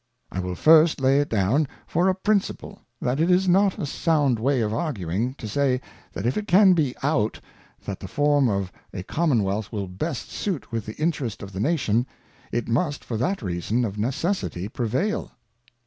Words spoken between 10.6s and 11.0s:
with the